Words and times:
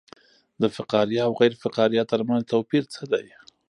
د 0.61 0.63
فقاریه 0.75 1.21
او 1.27 1.31
غیر 1.39 1.53
فقاریه 1.63 2.03
ترمنځ 2.11 2.43
توپیر 2.53 2.83
څه 2.93 3.01
دی 3.11 3.27